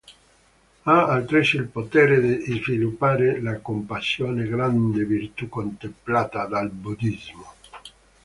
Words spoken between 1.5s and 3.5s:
il potere di sviluppare